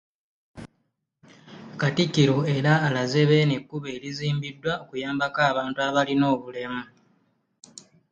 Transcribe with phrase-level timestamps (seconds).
[1.79, 6.83] Katikkiro era alaze Beene ekkubo erizimbiddwa okuyambako abantu abalina obulemu